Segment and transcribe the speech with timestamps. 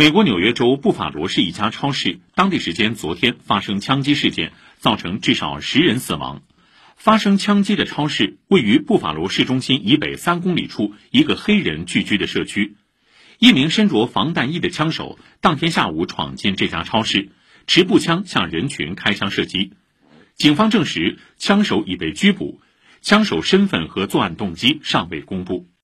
[0.00, 6.40] 美国纽约州布法罗市一家超市当地时间昨天发生枪击事件造成至少十人死亡。
[6.96, 12.76] 发生枪击的超市位于布法罗市中心以北三公里处一个黑人聚居的社区。
[13.38, 17.28] 一名身着防弹衣的枪手当天下午闯进这家超市
[17.66, 19.74] 持步枪向人群开枪射击。
[20.34, 22.62] 警方证实枪手已被拘捕
[23.02, 25.70] 枪手身份和作案动机尚未公布。